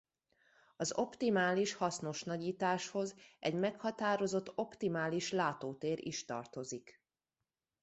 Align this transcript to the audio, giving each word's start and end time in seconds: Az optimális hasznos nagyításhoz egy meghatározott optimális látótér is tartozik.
Az 0.77 0.97
optimális 0.97 1.73
hasznos 1.73 2.23
nagyításhoz 2.23 3.15
egy 3.39 3.53
meghatározott 3.53 4.51
optimális 4.55 5.31
látótér 5.31 5.99
is 6.07 6.25
tartozik. 6.25 7.03